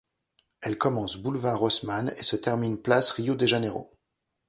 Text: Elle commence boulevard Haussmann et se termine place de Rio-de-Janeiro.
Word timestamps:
Elle 0.61 0.79
commence 0.79 1.17
boulevard 1.17 1.61
Haussmann 1.61 2.11
et 2.17 2.23
se 2.23 2.35
termine 2.35 2.81
place 2.81 3.09
de 3.11 3.15
Rio-de-Janeiro. 3.21 3.91